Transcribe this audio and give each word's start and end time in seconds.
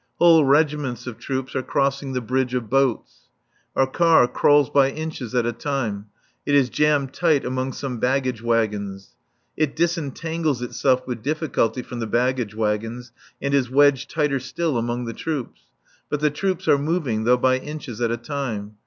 Whole 0.17 0.43
regiments 0.43 1.05
of 1.05 1.19
troops 1.19 1.55
are 1.55 1.61
crossing 1.61 2.13
the 2.13 2.21
bridge 2.21 2.55
of 2.55 2.71
boats. 2.71 3.29
Our 3.75 3.85
car 3.85 4.27
crawls 4.27 4.67
by 4.67 4.89
inches 4.89 5.35
at 5.35 5.45
a 5.45 5.53
time. 5.53 6.07
It 6.43 6.55
is 6.55 6.71
jammed 6.71 7.13
tight 7.13 7.45
among 7.45 7.73
some 7.73 7.99
baggage 7.99 8.41
wagons. 8.41 9.15
It 9.55 9.75
disentangles 9.75 10.63
itself 10.63 11.05
with 11.05 11.21
difficulty 11.21 11.83
from 11.83 11.99
the 11.99 12.07
baggage 12.07 12.55
wagons, 12.55 13.11
and 13.39 13.53
is 13.53 13.69
wedged 13.69 14.09
tighter 14.09 14.39
still 14.39 14.75
among 14.79 15.05
the 15.05 15.13
troops. 15.13 15.61
But 16.09 16.19
the 16.19 16.31
troops 16.31 16.67
are 16.67 16.79
moving, 16.79 17.25
though 17.25 17.37
by 17.37 17.59
inches 17.59 18.01
at 18.01 18.09
a 18.09 18.17
time. 18.17 18.77